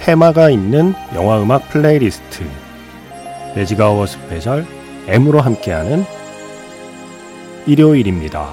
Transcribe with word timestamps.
테마가 0.00 0.48
있는 0.48 0.94
영화 1.14 1.42
음악 1.42 1.68
playlist 1.68 2.42
Magic 3.54 4.06
Hour 4.06 4.28
Special 4.28 4.66
M으로 5.06 5.40
함께하는 5.40 6.04
일요일입니다. 7.66 8.48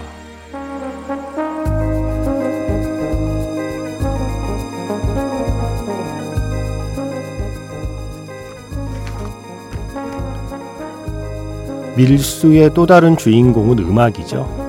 밀수의 11.95 12.73
또 12.73 12.85
다른 12.85 13.15
주인공은 13.15 13.79
음악이죠. 13.79 14.67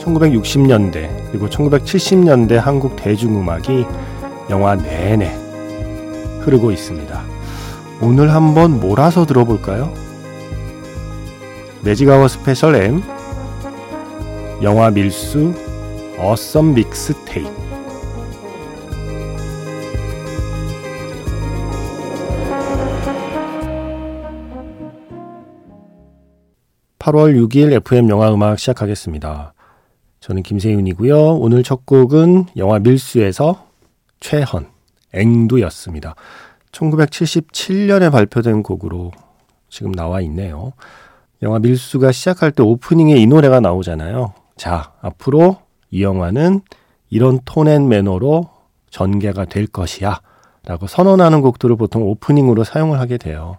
1960년대 0.00 1.30
그리고 1.30 1.48
1970년대 1.48 2.54
한국 2.54 2.96
대중음악이 2.96 3.84
영화 4.48 4.74
내내 4.74 5.45
흐르고 6.46 6.70
있습니다. 6.70 7.24
오늘 8.00 8.32
한번 8.32 8.78
몰아서 8.78 9.26
들어볼까요? 9.26 9.92
Magic 11.82 12.28
Hour 12.28 12.46
Special 12.46 12.76
M 12.76 13.02
영화 14.62 14.90
밀수 14.90 15.52
Awesome 16.18 16.74
Mix 16.74 17.14
Tape 17.24 17.50
8월 26.98 27.36
6일 27.46 27.72
FM 27.72 28.08
영화 28.08 28.32
음악 28.32 28.58
시작하겠습니다. 28.58 29.54
저는 30.20 30.42
김세윤이고요. 30.42 31.36
오늘 31.36 31.62
첫 31.62 31.86
곡은 31.86 32.46
영화 32.56 32.80
밀수에서 32.80 33.64
최헌 34.18 34.75
앵두였습니다. 35.12 36.14
1977년에 36.72 38.10
발표된 38.10 38.62
곡으로 38.62 39.12
지금 39.68 39.92
나와 39.92 40.20
있네요. 40.22 40.72
영화 41.42 41.58
밀수가 41.58 42.12
시작할 42.12 42.50
때 42.52 42.62
오프닝에 42.62 43.16
이 43.16 43.26
노래가 43.26 43.60
나오잖아요. 43.60 44.32
자, 44.56 44.92
앞으로 45.00 45.58
이 45.90 46.02
영화는 46.02 46.62
이런 47.10 47.40
tone 47.44 47.68
and 47.68 47.88
manner로 47.88 48.50
전개가 48.90 49.44
될 49.44 49.66
것이야. 49.66 50.20
라고 50.64 50.86
선언하는 50.86 51.42
곡들을 51.42 51.76
보통 51.76 52.02
오프닝으로 52.02 52.64
사용을 52.64 52.98
하게 52.98 53.18
돼요. 53.18 53.58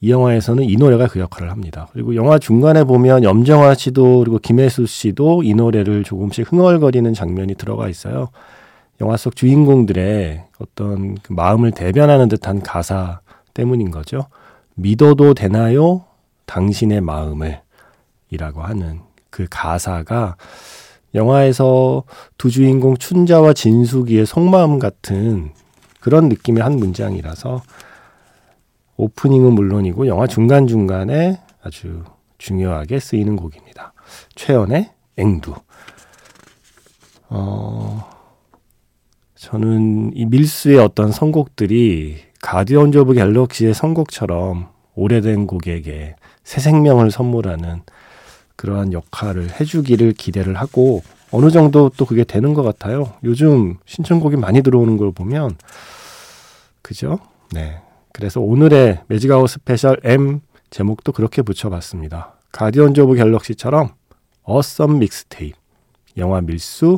이 0.00 0.10
영화에서는 0.10 0.64
이 0.64 0.76
노래가 0.76 1.08
그 1.08 1.18
역할을 1.18 1.50
합니다. 1.50 1.88
그리고 1.92 2.14
영화 2.14 2.38
중간에 2.38 2.84
보면 2.84 3.24
염정아 3.24 3.74
씨도 3.74 4.18
그리고 4.18 4.38
김혜수 4.38 4.86
씨도 4.86 5.42
이 5.42 5.54
노래를 5.54 6.04
조금씩 6.04 6.52
흥얼거리는 6.52 7.12
장면이 7.14 7.54
들어가 7.54 7.88
있어요. 7.88 8.28
영화 9.00 9.16
속 9.16 9.36
주인공들의 9.36 10.44
어떤 10.58 11.16
그 11.16 11.32
마음을 11.32 11.72
대변하는 11.72 12.28
듯한 12.28 12.62
가사 12.62 13.20
때문인 13.52 13.90
거죠. 13.90 14.26
믿어도 14.74 15.34
되나요? 15.34 16.04
당신의 16.46 17.00
마음을 17.00 17.60
이라고 18.30 18.62
하는 18.62 19.00
그 19.30 19.46
가사가 19.50 20.36
영화에서 21.14 22.04
두 22.36 22.50
주인공 22.50 22.96
춘자와 22.96 23.52
진숙이의 23.52 24.26
속마음 24.26 24.78
같은 24.78 25.52
그런 26.00 26.28
느낌의 26.28 26.62
한 26.62 26.76
문장이라서 26.76 27.62
오프닝은 28.96 29.52
물론이고 29.52 30.06
영화 30.06 30.26
중간중간에 30.26 31.40
아주 31.62 32.04
중요하게 32.38 33.00
쓰이는 33.00 33.36
곡입니다. 33.36 33.92
최헌의 34.34 34.90
앵두. 35.16 35.54
어, 37.28 38.13
저는 39.44 40.12
이 40.14 40.24
밀수의 40.24 40.78
어떤 40.78 41.12
선곡들이 41.12 42.16
Guardians 42.40 42.96
of 42.96 43.12
Galaxy의 43.12 43.74
선곡처럼 43.74 44.68
오래된 44.94 45.46
곡에게 45.46 46.16
새 46.44 46.60
생명을 46.62 47.10
선물하는 47.10 47.82
그러한 48.56 48.94
역할을 48.94 49.60
해주기를 49.60 50.14
기대를 50.14 50.54
하고 50.54 51.02
어느 51.30 51.50
정도 51.50 51.90
또 51.94 52.06
그게 52.06 52.24
되는 52.24 52.54
것 52.54 52.62
같아요. 52.62 53.12
요즘 53.22 53.76
신청곡이 53.84 54.36
많이 54.36 54.62
들어오는 54.62 54.96
걸 54.96 55.12
보면 55.12 55.56
그죠? 56.80 57.18
네. 57.52 57.82
그래서 58.14 58.40
오늘의 58.40 59.02
Magic 59.08 59.31
Hour 59.31 59.50
Special 59.50 60.00
M 60.04 60.40
제목도 60.70 61.12
그렇게 61.12 61.42
붙여봤습니다. 61.42 62.38
Guardians 62.50 63.02
of 63.02 63.16
Galaxy처럼 63.16 63.90
Awesome 64.44 64.98
Mixtape 65.00 65.58
영화 66.16 66.40
밀수 66.40 66.96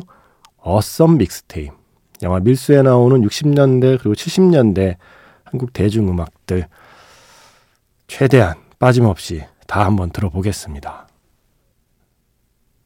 Awesome 0.59 1.17
Mixtape 1.17 1.76
영화 2.23 2.39
밀수에 2.39 2.81
나오는 2.81 3.21
60년대 3.21 3.99
그리고 3.99 4.13
70년대 4.13 4.95
한국 5.43 5.73
대중음악들 5.73 6.67
최대한 8.07 8.55
빠짐없이 8.79 9.43
다 9.67 9.85
한번 9.85 10.09
들어보겠습니다. 10.11 11.07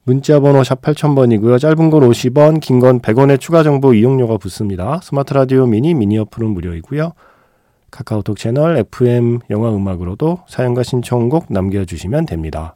문자 0.04 0.40
번호 0.40 0.64
샵 0.64 0.82
8000번이고요. 0.82 1.60
짧은 1.60 1.90
건 1.92 2.02
50원, 2.02 2.60
긴 2.60 2.80
건 2.80 3.00
100원의 3.02 3.40
추가 3.40 3.62
정보 3.62 3.94
이용료가 3.94 4.38
붙습니다. 4.38 5.00
스마트 5.04 5.34
라디오 5.34 5.68
미니, 5.68 5.94
미니 5.94 6.18
어플은 6.18 6.50
무료이고요. 6.50 7.14
카카오톡 7.92 8.38
채널 8.38 8.78
FM 8.78 9.40
영화 9.52 9.70
음악으로도 9.70 10.40
사연과 10.48 10.82
신청곡 10.84 11.48
남겨주시면 11.50 12.26
됩니다. 12.26 12.76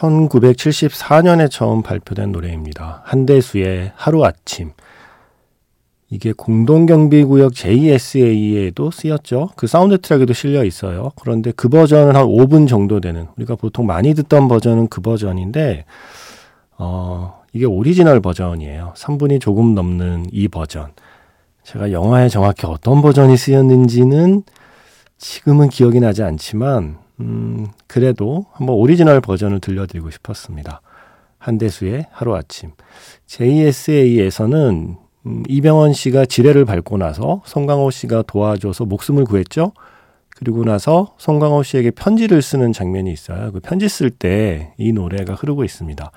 1974년에 0.00 1.50
처음 1.50 1.82
발표된 1.82 2.32
노래입니다. 2.32 3.02
한대수의 3.04 3.92
하루아침. 3.94 4.72
이게 6.12 6.32
공동경비구역 6.32 7.54
JSA에도 7.54 8.90
쓰였죠. 8.90 9.50
그 9.54 9.68
사운드트랙에도 9.68 10.32
실려 10.32 10.64
있어요. 10.64 11.12
그런데 11.20 11.52
그 11.52 11.68
버전은 11.68 12.16
한 12.16 12.26
5분 12.26 12.66
정도 12.66 13.00
되는, 13.00 13.28
우리가 13.36 13.54
보통 13.54 13.86
많이 13.86 14.14
듣던 14.14 14.48
버전은 14.48 14.88
그 14.88 15.00
버전인데, 15.00 15.84
어, 16.78 17.40
이게 17.52 17.64
오리지널 17.64 18.20
버전이에요. 18.20 18.94
3분이 18.96 19.40
조금 19.40 19.74
넘는 19.74 20.26
이 20.32 20.48
버전. 20.48 20.88
제가 21.62 21.92
영화에 21.92 22.28
정확히 22.28 22.66
어떤 22.66 23.02
버전이 23.02 23.36
쓰였는지는 23.36 24.42
지금은 25.18 25.68
기억이 25.68 26.00
나지 26.00 26.24
않지만, 26.24 26.98
음, 27.20 27.66
그래도 27.86 28.46
한번 28.52 28.76
오리지널 28.76 29.20
버전을 29.20 29.60
들려드리고 29.60 30.10
싶었습니다. 30.10 30.80
한대수의 31.38 32.06
하루아침. 32.10 32.72
JSA에서는 33.26 34.96
음, 35.26 35.42
이병헌 35.48 35.92
씨가 35.92 36.24
지뢰를 36.24 36.64
밟고 36.64 36.96
나서 36.96 37.42
송강호 37.44 37.90
씨가 37.90 38.22
도와줘서 38.26 38.84
목숨을 38.86 39.24
구했죠. 39.24 39.72
그리고 40.36 40.64
나서 40.64 41.14
송강호 41.18 41.62
씨에게 41.62 41.90
편지를 41.90 42.40
쓰는 42.40 42.72
장면이 42.72 43.12
있어요. 43.12 43.52
그 43.52 43.60
편지 43.60 43.88
쓸 43.88 44.10
때 44.10 44.72
이 44.78 44.92
노래가 44.92 45.34
흐르고 45.34 45.64
있습니다. 45.64 46.10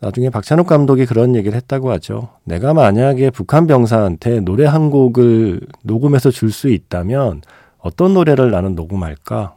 나중에 0.00 0.30
박찬욱 0.30 0.66
감독이 0.66 1.06
그런 1.06 1.36
얘기를 1.36 1.54
했다고 1.56 1.90
하죠. 1.92 2.30
내가 2.44 2.72
만약에 2.74 3.30
북한 3.30 3.66
병사한테 3.66 4.40
노래 4.40 4.64
한 4.64 4.90
곡을 4.90 5.60
녹음해서 5.84 6.30
줄 6.30 6.50
수 6.50 6.68
있다면 6.70 7.42
어떤 7.78 8.14
노래를 8.14 8.50
나는 8.50 8.74
녹음할까? 8.74 9.54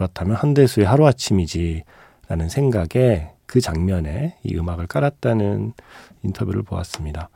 그렇다면 0.00 0.34
한대수의 0.34 0.86
하루아침이지 0.86 1.82
라는 2.26 2.48
생각에 2.48 3.32
그 3.44 3.60
장면에 3.60 4.36
이 4.42 4.56
음악을 4.56 4.86
깔았다는 4.86 5.74
인터뷰를 6.22 6.62
보았습니다. 6.62 7.28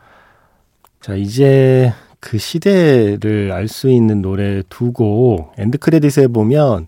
자, 1.03 1.15
이제 1.15 1.93
그 2.21 2.39
시대를 2.39 3.53
알 3.53 3.69
수 3.69 3.91
있는 3.91 4.23
노래 4.23 4.63
두 4.71 5.04
곡 5.04 5.53
end 5.59 5.77
credit에 5.77 6.29
보면 6.29 6.87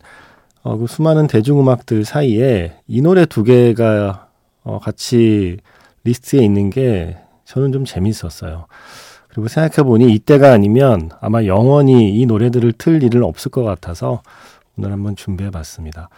어, 0.62 0.78
그 0.78 0.86
수많은 0.86 1.26
대중음악들 1.26 2.06
사이에 2.06 2.78
이 2.88 3.02
노래 3.02 3.26
두 3.26 3.44
개가 3.44 4.28
어, 4.64 4.78
같이 4.78 5.58
리스트에 6.04 6.42
있는 6.42 6.70
게 6.70 7.18
저는 7.44 7.72
좀 7.72 7.84
재밌었어요. 7.84 8.66
그리고 9.28 9.48
생각해보니 9.48 10.10
이때가 10.14 10.52
아니면 10.52 11.10
아마 11.20 11.44
영원히 11.44 12.18
이 12.18 12.24
노래들을 12.24 12.72
틀 12.78 13.02
일은 13.02 13.22
없을 13.22 13.50
것 13.50 13.62
같아서 13.62 14.22
오늘 14.76 14.92
한번 14.92 15.16
준비해 15.16 15.50
봤습니다. 15.50 16.08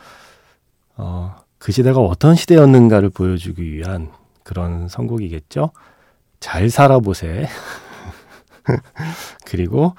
어, 0.96 1.36
그 1.58 1.72
시대가 1.72 2.00
어떤 2.00 2.34
시대였는가를 2.34 3.10
보여주기 3.10 3.72
위한 3.72 4.10
그런 4.42 4.88
선곡이겠죠. 4.88 5.70
잘 6.40 6.70
살아보세. 6.70 7.48
그리고 9.46 9.94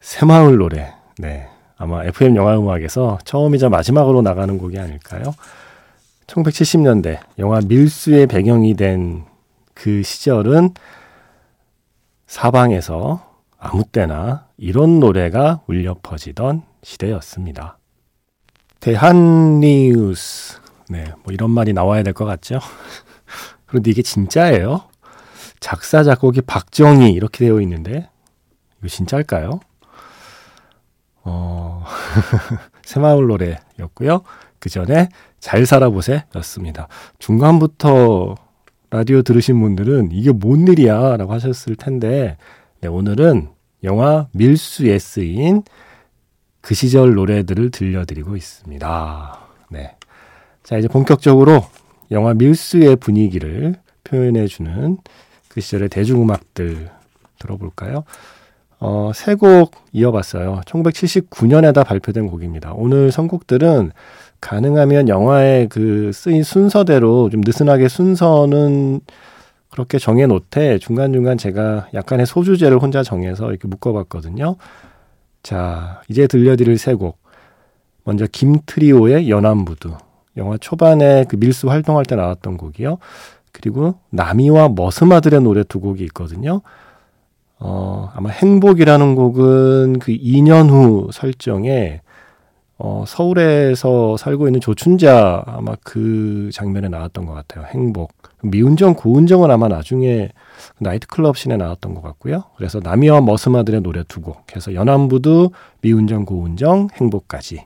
새마을 0.00 0.56
노래. 0.56 0.94
네. 1.18 1.48
아마 1.76 2.04
FM 2.04 2.36
영화 2.36 2.56
음악에서 2.58 3.18
처음이자 3.24 3.68
마지막으로 3.68 4.22
나가는 4.22 4.56
곡이 4.58 4.78
아닐까요? 4.78 5.34
1970년대 6.26 7.20
영화 7.38 7.60
밀수의 7.60 8.26
배경이 8.26 8.74
된 8.74 9.34
그 9.74 10.02
시절은 10.02 10.70
사방에서 12.26 13.42
아무 13.58 13.84
때나 13.84 14.46
이런 14.56 15.00
노래가 15.00 15.60
울려 15.66 15.96
퍼지던 16.02 16.62
시대였습니다. 16.82 17.78
대한 18.88 19.60
뉴스. 19.60 20.60
네, 20.90 21.06
뭐 21.22 21.32
이런 21.32 21.50
말이 21.50 21.72
나와야 21.72 22.02
될 22.02 22.12
것 22.12 22.26
같죠? 22.26 22.58
그런데 23.64 23.90
이게 23.90 24.02
진짜예요? 24.02 24.82
작사, 25.58 26.02
작곡이 26.02 26.42
박정희 26.42 27.10
이렇게 27.12 27.46
되어 27.46 27.62
있는데, 27.62 28.10
이거 28.80 28.88
진짜일까요? 28.88 29.60
어, 31.22 31.82
새마을 32.84 33.26
노래였고요. 33.26 34.20
그 34.58 34.68
전에 34.68 35.08
잘 35.40 35.64
살아보세 35.64 36.24
였습니다. 36.36 36.88
중간부터 37.18 38.34
라디오 38.90 39.22
들으신 39.22 39.58
분들은 39.62 40.10
이게 40.12 40.30
뭔 40.30 40.68
일이야 40.68 41.16
라고 41.16 41.32
하셨을 41.32 41.76
텐데, 41.76 42.36
네, 42.82 42.88
오늘은 42.88 43.48
영화 43.82 44.28
밀수에 44.32 44.98
쓰인 44.98 45.62
그 46.64 46.74
시절 46.74 47.14
노래들을 47.14 47.70
들려드리고 47.70 48.36
있습니다. 48.36 49.38
네. 49.68 49.96
자, 50.62 50.78
이제 50.78 50.88
본격적으로 50.88 51.62
영화 52.10 52.32
밀수의 52.32 52.96
분위기를 52.96 53.74
표현해주는 54.04 54.96
그 55.48 55.60
시절의 55.60 55.90
대중음악들 55.90 56.88
들어볼까요? 57.38 58.04
어, 58.80 59.12
세 59.14 59.34
곡 59.34 59.72
이어봤어요. 59.92 60.62
1979년에다 60.64 61.84
발표된 61.84 62.28
곡입니다. 62.28 62.72
오늘 62.74 63.12
선곡들은 63.12 63.92
가능하면 64.40 65.08
영화의 65.08 65.68
그 65.68 66.12
쓰인 66.14 66.42
순서대로 66.42 67.28
좀 67.28 67.42
느슨하게 67.44 67.88
순서는 67.88 69.00
그렇게 69.70 69.98
정해 69.98 70.26
놓되 70.26 70.78
중간중간 70.78 71.36
제가 71.36 71.88
약간의 71.92 72.24
소주제를 72.24 72.78
혼자 72.78 73.02
정해서 73.02 73.50
이렇게 73.50 73.68
묶어봤거든요. 73.68 74.56
자, 75.44 76.00
이제 76.08 76.26
들려드릴 76.26 76.78
세 76.78 76.94
곡. 76.94 77.18
먼저 78.02 78.26
김트리오의 78.26 79.30
연안부두. 79.30 79.94
영화 80.38 80.56
초반에 80.56 81.26
그 81.28 81.36
밀수 81.36 81.68
활동할 81.70 82.04
때 82.06 82.16
나왔던 82.16 82.56
곡이요. 82.56 82.98
그리고 83.52 83.94
나미와 84.10 84.70
머스마들의 84.70 85.42
노래 85.42 85.62
두 85.62 85.80
곡이 85.80 86.02
있거든요. 86.04 86.62
어, 87.58 88.10
아마 88.14 88.30
행복이라는 88.30 89.14
곡은 89.14 89.98
그 90.00 90.12
2년 90.12 90.70
후 90.70 91.10
설정에 91.12 92.00
어, 92.76 93.04
서울에서 93.06 94.16
살고 94.16 94.48
있는 94.48 94.60
조춘자 94.60 95.44
아마 95.46 95.76
그 95.84 96.50
장면에 96.52 96.88
나왔던 96.88 97.24
것 97.24 97.32
같아요. 97.32 97.66
행복. 97.66 98.12
미운정, 98.42 98.94
고운정은 98.94 99.50
아마 99.50 99.68
나중에 99.68 100.30
나이트클럽 100.78 101.36
씬에 101.36 101.56
나왔던 101.56 101.94
것 101.94 102.02
같고요. 102.02 102.44
그래서 102.56 102.80
나미와 102.82 103.20
머스마들의 103.20 103.80
노래 103.82 104.02
두곡 104.02 104.54
해서 104.56 104.74
연안부두, 104.74 105.50
미운정, 105.82 106.24
고운정, 106.24 106.88
행복까지 106.94 107.64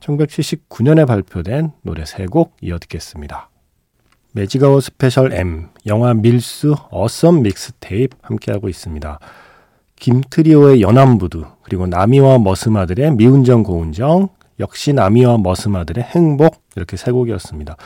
1979년에 0.00 1.06
발표된 1.06 1.72
노래 1.82 2.04
세 2.04 2.26
곡 2.26 2.56
이어 2.60 2.78
듣겠습니다. 2.78 3.48
Magic 4.32 4.80
Hour 4.80 4.99
Special 4.99 5.32
M, 5.32 5.68
영화 5.86 6.14
밀수 6.14 6.76
Awesome 6.90 7.42
Mixtape 7.42 8.16
함께하고 8.22 8.68
있습니다. 8.68 9.18
김트리오의 9.96 10.80
연안부두, 10.80 11.44
그리고 11.62 11.86
나미와 11.86 12.38
머스마들의 12.38 13.16
미운정 13.16 13.64
고운정, 13.64 14.28
역시 14.60 14.92
나미와 14.92 15.38
머스마들의 15.38 16.04
행복 16.04 16.62
이렇게 16.76 16.96
세 16.96 17.10
곡이었습니다. 17.10 17.76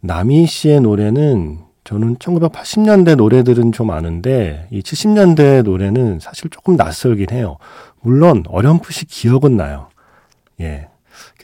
나미 0.00 0.46
씨의 0.46 0.80
노래는 0.80 1.58
저는 1.84 2.16
1980년대 2.16 3.16
노래들은 3.16 3.72
좀 3.72 3.90
아는데 3.90 4.68
이 4.70 4.80
70년대 4.80 5.62
노래는 5.62 6.20
사실 6.20 6.48
조금 6.48 6.76
낯설긴 6.76 7.26
해요. 7.32 7.58
물론 8.00 8.44
어렴풋이 8.48 9.06
기억은 9.06 9.56
나요. 9.56 9.88
예. 10.60 10.88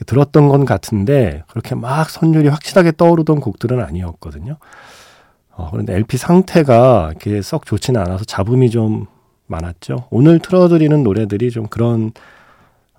들었던 0.05 0.47
건 0.47 0.65
같은데 0.65 1.43
그렇게 1.49 1.75
막 1.75 2.09
선율이 2.09 2.47
확실하게 2.47 2.93
떠오르던 2.95 3.41
곡들은 3.41 3.81
아니었거든요. 3.81 4.57
어, 5.51 5.69
그런데 5.71 5.93
LP 5.95 6.17
상태가 6.17 7.09
이렇게 7.11 7.41
썩 7.41 7.65
좋지는 7.65 7.99
않아서 8.01 8.23
잡음이 8.23 8.69
좀 8.69 9.07
많았죠. 9.47 10.07
오늘 10.09 10.39
틀어드리는 10.39 11.03
노래들이 11.03 11.51
좀 11.51 11.67
그런 11.67 12.11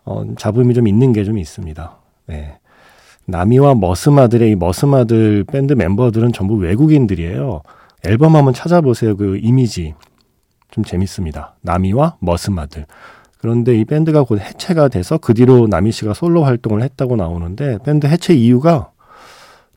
어, 0.04 0.24
잡음이 0.36 0.74
좀 0.74 0.86
있는 0.88 1.12
게 1.12 1.24
좀 1.24 1.38
있습니다. 1.38 1.96
네. 2.26 2.58
나미와 3.26 3.74
머스마들의 3.74 4.50
이 4.50 4.54
머스마들 4.56 5.44
밴드 5.44 5.72
멤버들은 5.74 6.32
전부 6.32 6.54
외국인들이에요. 6.54 7.62
앨범 8.04 8.34
한번 8.34 8.54
찾아보세요. 8.54 9.16
그 9.16 9.38
이미지. 9.42 9.94
좀 10.70 10.84
재밌습니다. 10.84 11.56
나미와 11.60 12.16
머스마들. 12.20 12.86
그런데 13.38 13.74
이 13.78 13.84
밴드가 13.84 14.22
곧 14.24 14.40
해체가 14.40 14.88
돼서 14.88 15.18
그 15.18 15.34
뒤로 15.34 15.66
나미 15.66 15.92
씨가 15.92 16.14
솔로 16.14 16.44
활동을 16.44 16.82
했다고 16.82 17.16
나오는데 17.16 17.78
밴드 17.84 18.06
해체 18.06 18.34
이유가 18.34 18.90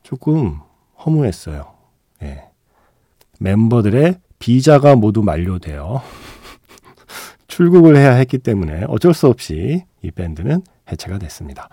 조금 0.02 0.58
허무했어요. 1.04 1.66
예. 2.22 2.44
멤버들의 3.40 4.18
비자가 4.38 4.96
모두 4.96 5.22
만료되어 5.22 6.02
출국을 7.48 7.96
해야 7.96 8.12
했기 8.14 8.38
때문에 8.38 8.84
어쩔 8.88 9.14
수 9.14 9.28
없이 9.28 9.84
이 10.04 10.10
밴드는 10.10 10.62
해체가 10.90 11.18
됐습니다. 11.18 11.68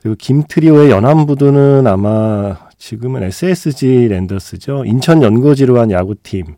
그리고 0.00 0.16
김트리오의 0.18 0.90
연안부두는 0.90 1.86
아마 1.86 2.56
지금은 2.78 3.22
SSG 3.22 4.08
랜더스죠. 4.08 4.84
인천 4.84 5.22
연고지로 5.22 5.80
한 5.80 5.90
야구팀, 5.90 6.56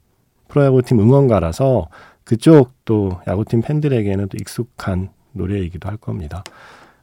프로야구팀 0.48 0.98
응원가라서 0.98 1.88
그쪽 2.24 2.72
또 2.84 3.20
야구팀 3.28 3.62
팬들에게는 3.62 4.28
또 4.28 4.36
익숙한 4.40 5.10
노래이기도 5.32 5.88
할 5.88 5.96
겁니다. 5.96 6.42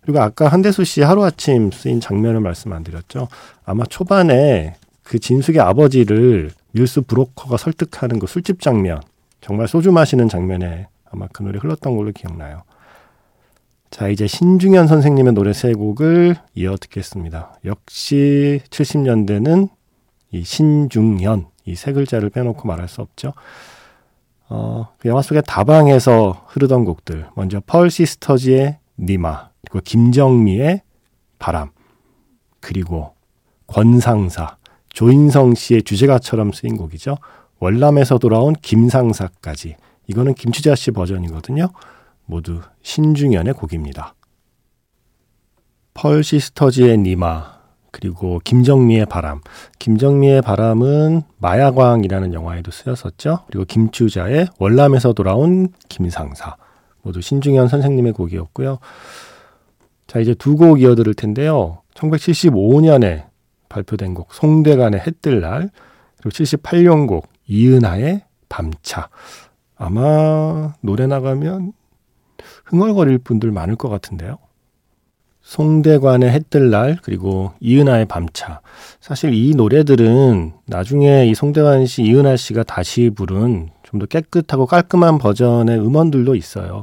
그리고 0.01 0.19
아까 0.19 0.49
한대수 0.49 0.83
씨 0.83 1.01
하루아침 1.01 1.71
쓰인 1.71 2.01
장면을 2.01 2.41
말씀 2.41 2.73
안 2.73 2.83
드렸죠. 2.83 3.29
아마 3.63 3.85
초반에 3.85 4.75
그 5.01 5.19
진숙의 5.19 5.61
아버지를 5.61 6.51
뉴스 6.73 7.01
브로커가 7.01 7.55
설득하는 7.55 8.19
그 8.19 8.27
술집 8.27 8.59
장면, 8.59 9.01
정말 9.39 9.67
소주 9.67 9.91
마시는 9.93 10.27
장면에 10.27 10.87
아마 11.09 11.27
그 11.31 11.43
노래 11.43 11.59
흘렀던 11.59 11.95
걸로 11.95 12.11
기억나요. 12.11 12.63
자, 13.93 14.07
이제 14.07 14.25
신중현 14.25 14.87
선생님의 14.87 15.33
노래 15.33 15.53
세 15.53 15.71
곡을 15.71 16.35
이어 16.55 16.75
듣겠습니다. 16.77 17.59
역시 17.63 18.59
70년대는 18.71 19.69
이 20.31 20.43
신중현, 20.43 21.45
이 21.65 21.75
세 21.75 21.93
글자를 21.93 22.31
빼놓고 22.31 22.67
말할 22.67 22.87
수 22.87 23.01
없죠. 23.01 23.33
어, 24.49 24.87
그 24.97 25.09
영화 25.09 25.21
속의 25.21 25.43
다방에서 25.45 26.43
흐르던 26.47 26.85
곡들. 26.85 27.27
먼저 27.35 27.61
펄 27.67 27.91
시스터즈의 27.91 28.79
니마, 28.97 29.49
그리고 29.61 29.81
김정미의 29.83 30.81
바람, 31.37 31.69
그리고 32.61 33.13
권상사, 33.67 34.57
조인성 34.89 35.53
씨의 35.53 35.83
주제가처럼 35.83 36.51
쓰인 36.51 36.77
곡이죠. 36.77 37.19
월남에서 37.59 38.17
돌아온 38.17 38.53
김상사까지. 38.59 39.75
이거는 40.07 40.33
김추자 40.33 40.73
씨 40.73 40.89
버전이거든요. 40.89 41.69
모두 42.25 42.61
신중현의 42.81 43.53
곡입니다. 43.53 44.15
펄 45.93 46.23
시스터즈의 46.23 46.97
니마 46.97 47.53
그리고 47.91 48.39
김정미의 48.43 49.05
바람. 49.05 49.41
김정미의 49.77 50.41
바람은 50.41 51.21
마야광이라는 51.37 52.33
영화에도 52.33 52.71
쓰였었죠. 52.71 53.43
그리고 53.47 53.65
김추자의 53.65 54.47
월남에서 54.57 55.13
돌아온 55.13 55.69
김상사. 55.89 56.55
모두 57.03 57.21
신중현 57.21 57.67
선생님의 57.67 58.13
곡이었고요. 58.13 58.79
자, 60.07 60.19
이제 60.19 60.33
두 60.33 60.55
곡 60.55 60.81
이어들을 60.81 61.13
텐데요. 61.13 61.83
1975년에 61.93 63.27
발표된 63.69 64.13
곡 64.13 64.33
송대간의 64.33 65.01
해뜰 65.01 65.41
날 65.41 65.69
그리고 66.17 66.29
78년 66.29 67.07
곡 67.07 67.27
이은하의 67.47 68.23
밤차 68.49 69.09
아마 69.75 70.73
노래 70.81 71.07
나가면 71.07 71.73
흥얼거릴 72.65 73.19
분들 73.19 73.51
많을 73.51 73.75
것 73.75 73.89
같은데요. 73.89 74.37
송대관의 75.41 76.31
해뜰 76.31 76.69
날 76.69 76.97
그리고 77.03 77.51
이은하의 77.59 78.05
밤차 78.05 78.61
사실 79.01 79.33
이 79.33 79.53
노래들은 79.55 80.53
나중에 80.65 81.25
이 81.27 81.35
송대관 81.35 81.85
씨, 81.85 82.03
이은하 82.03 82.37
씨가 82.37 82.63
다시 82.63 83.09
부른 83.09 83.69
좀 83.83 83.99
더 83.99 84.07
깨끗하고 84.07 84.65
깔끔한 84.65 85.19
버전의 85.19 85.77
음원들도 85.79 86.33
있어요. 86.35 86.81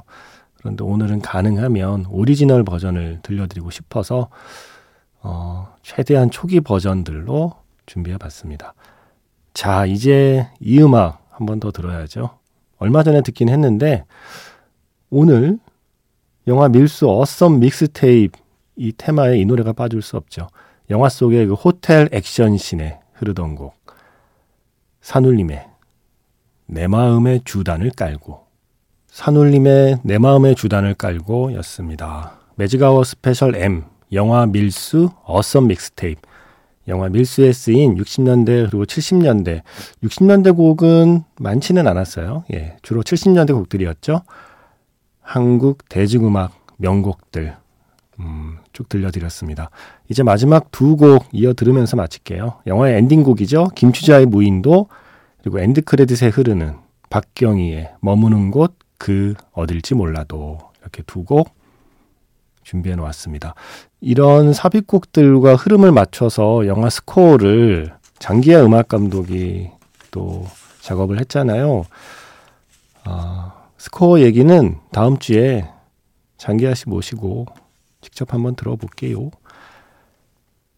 그런데 0.59 0.85
오늘은 0.85 1.23
가능하면 1.23 2.07
오리지널 2.09 2.62
버전을 2.62 3.19
들려드리고 3.23 3.71
싶어서 3.71 4.29
어, 5.21 5.75
최대한 5.83 6.31
초기 6.31 6.61
버전들로 6.61 7.55
준비해 7.87 8.17
봤습니다. 8.17 8.75
자, 9.55 9.87
이제 9.87 10.47
이 10.61 10.81
음악 10.81 11.26
한 11.31 11.47
번 11.47 11.59
더 11.59 11.73
들어야죠. 11.73 12.31
얼마 12.79 13.02
전에 13.02 13.23
듣긴 13.23 13.49
했는데 13.49 14.05
오늘 15.11 15.59
영화 16.47 16.69
밀수 16.69 17.11
Awesome 17.11 17.59
Mixtape 17.59 18.38
이 18.76 18.93
테마에 18.97 19.38
이 19.38 19.45
노래가 19.45 19.73
빠질 19.73 20.02
수 20.02 20.17
없죠. 20.17 20.49
영화 20.88 21.09
속의 21.09 21.47
그 21.47 21.55
호텔 21.55 22.09
액션 22.12 22.57
씬에 22.57 23.00
흐르던 23.14 23.57
곡 23.57 23.75
산울림의 25.00 25.67
내 26.67 26.87
마음의 26.87 27.43
주단을 27.45 27.90
깔고 27.90 28.47
산울림의 29.09 29.99
내 30.05 30.19
마음의 30.19 30.55
주단을 30.55 30.95
깔고 30.95 31.55
였습니다. 31.55 32.38
Magic 32.55 33.02
Hour 33.02 33.22
Special 33.22 33.57
M 33.57 33.83
영화 34.12 34.47
밀수 34.47 35.11
Awesome 35.25 35.67
Mixtape 35.67 36.21
영화 36.87 37.09
밀수에 37.09 37.52
쓰인 37.52 37.97
60년대 37.97 38.71
그리고 38.71 38.85
70년대 38.85 39.62
60년대 40.05 40.57
곡은 40.57 41.25
많지는 41.38 41.87
않았어요. 41.88 42.45
예, 42.52 42.76
주로 42.83 43.02
70년대 43.02 43.52
곡들이었죠. 43.52 44.23
한국 45.31 45.89
대중음악 45.89 46.51
명곡들 46.79 47.57
음, 48.19 48.59
쭉 48.73 48.89
들려드렸습니다. 48.89 49.71
이제 50.09 50.25
마지막 50.25 50.73
두 50.73 50.97
곡 50.97 51.27
이어 51.33 51.53
들으면서 51.55 51.97
마칠게요. 51.97 52.63
영화의 52.67 52.97
엔딩곡이죠. 52.99 53.69
김추자의 53.77 54.27
무인도 54.27 54.89
그리고 55.41 55.61
end 55.61 55.83
credit에 55.83 56.31
흐르는 56.31 56.75
박경희의 57.11 57.93
머무는 58.01 58.51
곳 58.51 58.75
그 58.99 59.35
어딜지 59.53 59.95
몰라도 59.95 60.59
이렇게 60.81 61.03
두 61.05 61.23
곡 61.25 61.55
준비해 62.65 62.97
놓았습니다. 62.97 63.55
이런 64.01 64.53
삽입곡들과 64.53 65.55
흐름을 65.55 65.93
맞춰서 65.93 66.67
영화 66.67 66.91
스코어를 66.91 67.95
장기하 68.19 68.63
음악 68.65 68.89
감독이 68.89 69.71
또 70.11 70.45
작업을 70.81 71.21
했잖아요. 71.21 71.85
아, 73.05 73.60
스코어 73.81 74.21
얘기는 74.21 74.77
다음 74.93 75.17
주에 75.17 75.67
장기하 76.37 76.75
씨 76.75 76.87
모시고 76.87 77.47
직접 78.03 78.35
한번 78.35 78.55
들어볼게요. 78.55 79.31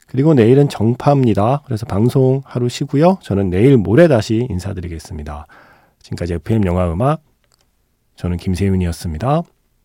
그리고 0.07 0.35
내일은 0.35 0.69
정파입니다. 0.69 1.63
그래서 1.65 1.85
방송 1.85 2.43
하루 2.45 2.69
쉬고요. 2.69 3.19
저는 3.21 3.51
내일 3.51 3.77
모레 3.77 4.07
다시 4.07 4.47
인사드리겠습니다. 4.49 5.49
지금까지 6.01 6.35
FM 6.35 6.65
영화 6.65 6.93
음악 6.93 7.25
저는 8.15 8.37
김세윤이었습니다. 8.37 9.43